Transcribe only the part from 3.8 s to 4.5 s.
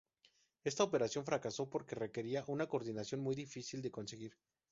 de conseguir.